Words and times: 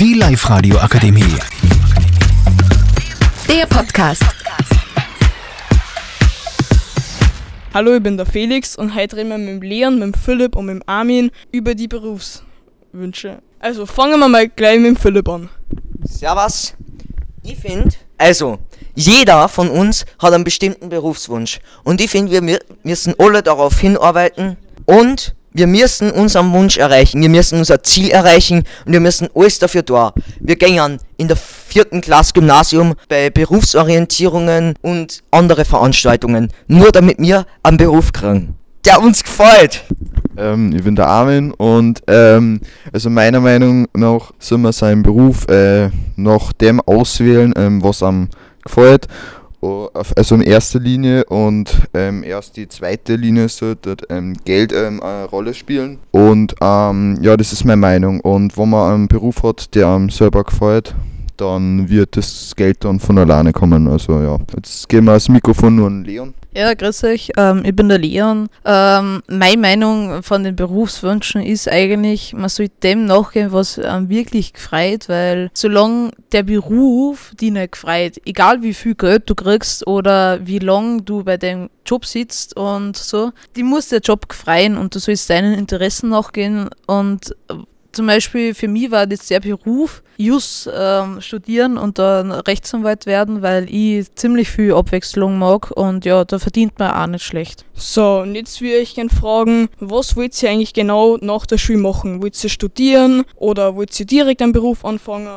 Die 0.00 0.14
Live-Radio 0.14 0.78
Akademie. 0.78 1.22
Der 3.48 3.66
Podcast. 3.66 4.22
Hallo, 7.72 7.96
ich 7.96 8.02
bin 8.02 8.16
der 8.16 8.26
Felix 8.26 8.76
und 8.76 8.94
heute 8.94 9.16
reden 9.16 9.28
wir 9.30 9.38
mit 9.38 9.48
dem 9.48 9.62
Leon, 9.62 9.94
mit 9.98 10.02
dem 10.02 10.14
Philipp 10.14 10.56
und 10.56 10.66
mit 10.66 10.76
dem 10.76 10.82
Armin 10.86 11.30
über 11.52 11.74
die 11.74 11.86
Berufswünsche. 11.88 13.38
Also 13.60 13.86
fangen 13.86 14.18
wir 14.18 14.28
mal 14.28 14.48
gleich 14.48 14.78
mit 14.78 14.86
dem 14.88 14.96
Philipp 14.96 15.28
an. 15.28 15.48
Servus. 16.04 16.74
Ich 17.44 17.56
finde, 17.56 17.94
also, 18.18 18.58
jeder 18.96 19.48
von 19.48 19.68
uns 19.70 20.04
hat 20.18 20.32
einen 20.32 20.42
bestimmten 20.42 20.88
Berufswunsch. 20.88 21.60
Und 21.84 22.00
ich 22.00 22.10
finde, 22.10 22.32
wir 22.32 22.40
mü- 22.42 22.62
müssen 22.82 23.14
alle 23.18 23.42
darauf 23.42 23.78
hinarbeiten 23.78 24.56
und 24.86 25.35
wir 25.56 25.66
müssen 25.66 26.10
unseren 26.10 26.52
Wunsch 26.52 26.76
erreichen. 26.76 27.22
Wir 27.22 27.30
müssen 27.30 27.58
unser 27.58 27.82
Ziel 27.82 28.10
erreichen 28.10 28.64
und 28.84 28.92
wir 28.92 29.00
müssen 29.00 29.28
alles 29.34 29.58
dafür 29.58 29.84
tun. 29.84 30.10
Wir 30.40 30.56
gehen 30.56 30.98
in 31.16 31.28
der 31.28 31.36
vierten 31.36 32.00
Klasse 32.00 32.34
Gymnasium 32.34 32.94
bei 33.08 33.30
Berufsorientierungen 33.30 34.74
und 34.82 35.22
andere 35.30 35.64
Veranstaltungen. 35.64 36.52
Nur 36.68 36.92
damit 36.92 37.18
wir 37.18 37.46
einen 37.62 37.78
Beruf 37.78 38.12
kriegen, 38.12 38.54
der 38.84 39.00
uns 39.00 39.22
gefällt. 39.22 39.84
Ähm, 40.36 40.74
ich 40.76 40.84
bin 40.84 40.94
der 40.94 41.06
Armin 41.06 41.52
und 41.52 42.02
ähm, 42.08 42.60
also 42.92 43.08
meiner 43.08 43.40
Meinung 43.40 43.86
nach 43.94 44.32
soll 44.38 44.58
man 44.58 44.72
seinen 44.72 45.02
Beruf 45.02 45.48
äh, 45.48 45.88
nach 46.16 46.52
dem 46.52 46.80
auswählen, 46.82 47.54
ähm, 47.56 47.82
was 47.82 48.02
einem 48.02 48.28
gefällt. 48.62 49.06
Also 49.60 50.34
in 50.34 50.42
erster 50.42 50.78
Linie 50.78 51.24
und 51.24 51.74
ähm, 51.94 52.22
erst 52.22 52.56
die 52.56 52.68
zweite 52.68 53.16
Linie 53.16 53.48
sollte 53.48 53.96
ähm, 54.10 54.36
Geld 54.44 54.72
ähm, 54.72 55.02
eine 55.02 55.24
Rolle 55.24 55.54
spielen. 55.54 55.98
Und 56.10 56.54
ähm, 56.60 57.18
ja, 57.22 57.36
das 57.36 57.52
ist 57.52 57.64
meine 57.64 57.76
Meinung. 57.78 58.20
Und 58.20 58.56
wenn 58.58 58.68
man 58.68 58.92
einen 58.92 59.08
Beruf 59.08 59.42
hat, 59.42 59.74
der 59.74 59.88
einem 59.88 60.10
selber 60.10 60.44
gefällt, 60.44 60.94
dann 61.40 61.88
wird 61.88 62.16
das 62.16 62.54
Geld 62.56 62.84
dann 62.84 63.00
von 63.00 63.18
alleine 63.18 63.52
kommen. 63.52 63.88
Also 63.88 64.20
ja, 64.20 64.38
jetzt 64.56 64.88
geben 64.88 65.06
wir 65.06 65.14
das 65.14 65.28
Mikrofon 65.28 65.76
nur 65.76 65.86
an 65.86 66.04
Leon. 66.04 66.34
Ja, 66.56 66.72
grüß 66.72 67.04
euch. 67.04 67.32
Ähm, 67.36 67.62
ich 67.66 67.76
bin 67.76 67.90
der 67.90 67.98
Leon. 67.98 68.48
Ähm, 68.64 69.22
meine 69.28 69.60
Meinung 69.60 70.22
von 70.22 70.42
den 70.42 70.56
Berufswünschen 70.56 71.42
ist 71.42 71.68
eigentlich, 71.68 72.32
man 72.32 72.48
soll 72.48 72.68
dem 72.82 73.04
nachgehen, 73.04 73.52
was 73.52 73.78
einem 73.78 74.08
wirklich 74.08 74.54
gefreut, 74.54 75.10
weil 75.10 75.50
solange 75.52 76.12
der 76.32 76.44
Beruf 76.44 77.32
die 77.38 77.50
nicht 77.50 77.72
gefreut, 77.72 78.14
egal 78.24 78.62
wie 78.62 78.72
viel 78.72 78.94
Geld 78.94 79.28
du 79.28 79.34
kriegst 79.34 79.86
oder 79.86 80.46
wie 80.46 80.58
lange 80.58 81.02
du 81.02 81.24
bei 81.24 81.36
dem 81.36 81.68
Job 81.84 82.06
sitzt 82.06 82.56
und 82.56 82.96
so, 82.96 83.32
die 83.54 83.62
muss 83.62 83.90
der 83.90 84.00
Job 84.00 84.26
gefreien 84.26 84.78
und 84.78 84.94
du 84.94 84.98
sollst 84.98 85.28
deinen 85.28 85.52
Interessen 85.52 86.08
nachgehen 86.08 86.70
und 86.86 87.36
zum 87.96 88.06
Beispiel 88.06 88.52
für 88.52 88.68
mich 88.68 88.90
war 88.90 89.06
das 89.06 89.26
der 89.26 89.40
Beruf, 89.40 90.02
Jus 90.18 90.68
ähm, 90.72 91.22
studieren 91.22 91.78
und 91.78 91.98
dann 91.98 92.30
Rechtsanwalt 92.30 93.06
werden, 93.06 93.40
weil 93.40 93.66
ich 93.70 94.14
ziemlich 94.14 94.50
viel 94.50 94.74
Abwechslung 94.74 95.38
mag 95.38 95.70
und 95.70 96.04
ja, 96.04 96.24
da 96.24 96.38
verdient 96.38 96.78
man 96.78 96.90
auch 96.90 97.06
nicht 97.06 97.24
schlecht. 97.24 97.64
So, 97.72 98.20
und 98.20 98.34
jetzt 98.34 98.60
würde 98.60 98.76
ich 98.76 98.94
gerne 98.94 99.08
fragen, 99.08 99.68
was 99.80 100.14
wollt 100.14 100.40
ihr 100.42 100.50
eigentlich 100.50 100.74
genau 100.74 101.16
nach 101.22 101.46
der 101.46 101.56
Schule 101.56 101.78
machen? 101.78 102.22
Wollt 102.22 102.42
ihr 102.44 102.50
studieren 102.50 103.24
oder 103.36 103.74
wollt 103.76 103.98
ihr 103.98 104.06
direkt 104.06 104.42
einen 104.42 104.52
Beruf 104.52 104.84
anfangen? 104.84 105.28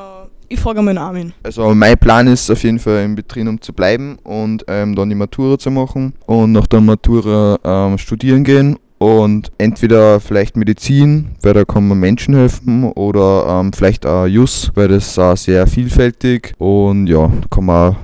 Ich 0.50 0.60
frage 0.60 0.82
mal 0.82 0.94
den 0.94 0.98
Armin. 0.98 1.34
Also 1.44 1.74
mein 1.74 1.98
Plan 1.98 2.28
ist 2.28 2.52
auf 2.52 2.64
jeden 2.64 2.80
Fall 2.80 3.06
im 3.06 3.16
Betrieb 3.16 3.64
zu 3.64 3.72
bleiben 3.72 4.18
und 4.24 4.66
ähm, 4.68 4.96
dann 4.96 5.10
die 5.10 5.16
Matura 5.16 5.58
zu 5.58 5.72
machen 5.72 6.14
und 6.26 6.52
nach 6.52 6.68
der 6.68 6.82
Matura 6.82 7.58
ähm, 7.64 7.98
studieren 7.98 8.44
gehen 8.44 8.78
und 9.00 9.52
entweder 9.58 10.20
vielleicht 10.20 10.58
Medizin, 10.58 11.32
weil 11.42 11.54
da 11.54 11.66
kann 11.66 11.88
man 11.88 12.00
Menschen 12.00 12.36
helfen 12.36 12.92
oder 12.92 13.46
ähm, 13.48 13.74
vielleicht 13.74 14.06
auch 14.06 14.28
Jus, 14.28 14.72
weil 14.76 14.90
das 14.90 15.18
auch 15.18 15.38
sehr 15.38 15.66
vielfältig 15.68 16.54
und 16.60 17.08
ja, 17.08 17.32
kann 17.50 17.66
man 17.66 17.96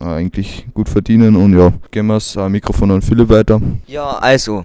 eigentlich 0.00 0.66
gut 0.74 0.88
verdienen 0.88 1.36
und 1.36 1.56
ja, 1.56 1.72
gehen 1.90 2.06
wir 2.06 2.14
das 2.14 2.34
äh, 2.34 2.48
Mikrofon 2.48 2.90
an 2.90 3.02
Philipp 3.02 3.28
weiter. 3.28 3.60
Ja, 3.86 4.10
also. 4.18 4.64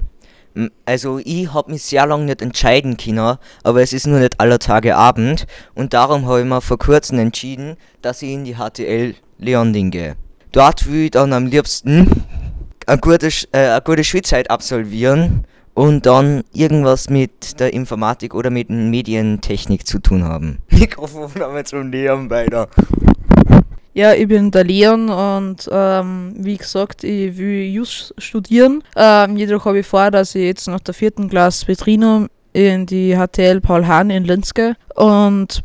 Also 0.85 1.19
ich 1.25 1.52
hab 1.52 1.68
mich 1.68 1.81
sehr 1.81 2.06
lange 2.06 2.25
nicht 2.25 2.44
entscheiden 2.44 2.96
können, 2.96 3.38
aber 3.63 3.81
es 3.81 3.91
ist 3.91 4.06
nur 4.06 4.19
nicht 4.19 4.40
aller 4.40 4.59
Tage 4.59 4.96
Abend 4.96 5.47
und 5.74 5.96
darum 5.96 6.28
habe 6.28 6.41
ich 6.41 6.46
mir 6.46 6.62
vor 6.62 6.78
kurzem 6.78 7.18
entschieden, 7.18 7.75
dass 8.03 8.22
ich 8.22 8.30
in 8.30 8.44
die 8.44 8.57
HTL 8.57 9.16
Leonding 9.40 9.90
gehe. 9.90 10.16
Dort 10.52 10.88
will 10.88 11.06
ich 11.06 11.12
dann 11.12 11.34
am 11.34 11.47
liebsten 11.47 12.07
eine 12.86 13.00
gute, 13.00 13.30
äh, 13.52 13.81
gute 13.84 14.03
Schulzeit 14.03 14.52
absolvieren 14.52 15.46
und 15.73 16.06
dann 16.06 16.44
irgendwas 16.53 17.09
mit 17.09 17.59
der 17.59 17.73
Informatik 17.73 18.34
oder 18.35 18.50
mit 18.50 18.69
Medientechnik 18.69 19.88
zu 19.88 20.00
tun 20.00 20.23
haben. 20.23 20.59
Mikrofon 20.69 21.29
haben 21.39 21.56
wir 21.56 21.66
zum 21.66 21.91
Leon 21.91 22.29
weiter. 22.29 22.67
Ja, 23.95 24.13
ich 24.13 24.28
bin 24.28 24.50
der 24.50 24.63
Leon 24.63 25.09
und 25.09 25.69
ähm, 25.72 26.33
wie 26.38 26.57
gesagt, 26.57 27.03
ich 27.03 27.38
will 27.38 27.63
Jus 27.66 28.13
studieren. 28.17 28.83
Ähm, 28.95 29.38
jedoch 29.38 29.66
habe 29.66 29.79
ich 29.79 29.85
vor, 29.85 30.09
dass 30.09 30.33
ich 30.33 30.45
jetzt 30.45 30.67
nach 30.67 30.79
der 30.79 30.95
vierten 30.95 31.29
Klasse 31.29 31.67
Betrinum 31.67 32.28
in 32.53 32.88
die 32.88 33.16
HTL 33.16 33.62
Paul 33.62 33.85
Hahn 33.85 34.09
in 34.09 34.23
Linz 34.23 34.53
gehe 34.53 34.75
und 34.95 35.63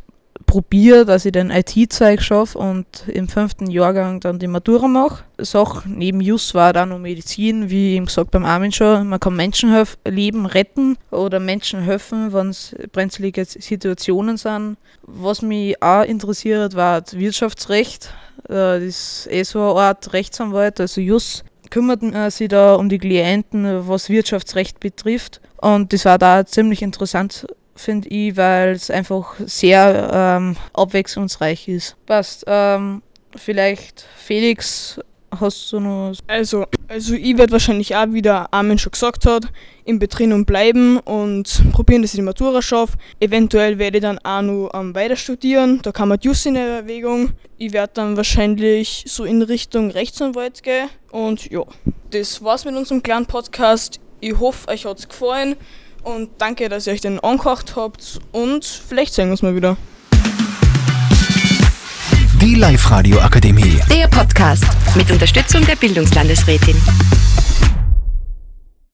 probiere, 0.48 1.04
dass 1.04 1.26
ich 1.26 1.32
den 1.32 1.50
IT-Zeug 1.50 2.22
schaffe 2.22 2.58
und 2.58 2.86
im 3.06 3.28
fünften 3.28 3.70
Jahrgang 3.70 4.18
dann 4.18 4.38
die 4.38 4.48
Matura 4.48 4.88
mache. 4.88 5.22
Sache 5.36 5.86
neben 5.86 6.20
Jus 6.20 6.54
war 6.54 6.72
dann 6.72 6.88
noch 6.88 6.98
Medizin, 6.98 7.68
wie 7.70 7.94
eben 7.94 8.06
gesagt 8.06 8.30
beim 8.32 8.46
Armin 8.46 8.72
schon. 8.72 9.08
Man 9.08 9.20
kann 9.20 9.36
Menschenleben 9.36 10.46
retten 10.46 10.96
oder 11.10 11.38
Menschen 11.38 11.82
helfen, 11.82 12.32
wenn 12.32 12.48
es 12.48 12.74
brenzlige 12.92 13.44
Situationen 13.44 14.38
sind. 14.38 14.78
Was 15.02 15.42
mich 15.42 15.80
auch 15.82 16.02
interessiert, 16.02 16.74
war 16.74 17.02
das 17.02 17.16
Wirtschaftsrecht. 17.16 18.10
Äh, 18.48 18.80
Das 18.80 18.82
ist 18.82 19.28
eh 19.30 19.42
so 19.42 19.60
eine 19.60 19.80
Art 19.80 20.12
Rechtsanwalt, 20.14 20.80
also 20.80 21.00
Jus 21.02 21.44
kümmert 21.70 22.02
äh, 22.02 22.30
sich 22.30 22.48
da 22.48 22.74
um 22.74 22.88
die 22.88 22.98
Klienten, 22.98 23.86
was 23.86 24.08
Wirtschaftsrecht 24.08 24.80
betrifft. 24.80 25.42
Und 25.58 25.92
das 25.92 26.06
war 26.06 26.18
da 26.18 26.46
ziemlich 26.46 26.80
interessant, 26.82 27.46
finde 27.78 28.08
ich, 28.08 28.36
weil 28.36 28.70
es 28.70 28.90
einfach 28.90 29.34
sehr 29.38 30.10
ähm, 30.12 30.56
abwechslungsreich 30.74 31.68
ist. 31.68 31.96
Passt. 32.06 32.44
Ähm, 32.46 33.02
vielleicht 33.36 34.06
Felix, 34.16 35.00
hast 35.30 35.72
du 35.72 35.80
noch 35.80 36.12
Also, 36.26 36.66
also 36.88 37.14
ich 37.14 37.36
werde 37.36 37.52
wahrscheinlich 37.52 37.94
auch, 37.94 38.06
wie 38.10 38.22
der 38.22 38.52
Armin 38.52 38.78
schon 38.78 38.92
gesagt 38.92 39.26
hat, 39.26 39.44
im 39.84 39.98
Betrieb 39.98 40.46
bleiben 40.46 40.98
und 40.98 41.62
probieren, 41.72 42.02
dass 42.02 42.12
ich 42.12 42.18
die 42.18 42.22
Matura 42.22 42.62
schaffe. 42.62 42.98
Eventuell 43.20 43.78
werde 43.78 43.98
ich 43.98 44.02
dann 44.02 44.18
auch 44.18 44.42
noch 44.42 44.70
ähm, 44.74 44.94
weiter 44.94 45.16
studieren. 45.16 45.80
Da 45.82 45.92
kann 45.92 46.08
man 46.08 46.18
Jus 46.20 46.46
in 46.46 46.56
Erwägung. 46.56 47.30
Ich 47.56 47.72
werde 47.72 47.92
dann 47.94 48.16
wahrscheinlich 48.16 49.04
so 49.06 49.24
in 49.24 49.42
Richtung 49.42 49.90
Rechtsanwalt 49.90 50.62
gehen. 50.62 50.88
Und 51.10 51.50
ja, 51.50 51.62
das 52.10 52.42
war's 52.42 52.64
mit 52.64 52.74
unserem 52.74 53.02
kleinen 53.02 53.26
Podcast. 53.26 54.00
Ich 54.20 54.38
hoffe, 54.38 54.68
euch 54.68 54.84
hat's 54.84 55.08
gefallen. 55.08 55.56
Und 56.02 56.30
danke, 56.38 56.68
dass 56.68 56.86
ihr 56.86 56.92
euch 56.92 57.00
den 57.00 57.20
angehört 57.20 57.74
habt. 57.76 58.20
Und 58.32 58.64
vielleicht 58.64 59.14
sehen 59.14 59.26
wir 59.26 59.32
uns 59.32 59.42
mal 59.42 59.54
wieder. 59.54 59.76
Die 62.40 62.54
Live-Radio 62.54 63.18
Akademie. 63.20 63.80
Der 63.90 64.08
Podcast 64.08 64.64
mit 64.94 65.10
Unterstützung 65.10 65.64
der 65.66 65.76
Bildungslandesrätin. 65.76 66.76